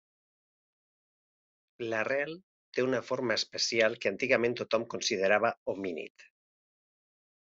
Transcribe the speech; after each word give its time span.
L'arrel 1.91 2.31
té 2.77 2.85
una 2.87 3.01
forma 3.11 3.37
especial 3.41 3.99
que 4.05 4.11
antigament 4.13 4.57
tothom 4.61 4.89
considerava 4.97 5.55
homínid. 5.75 6.27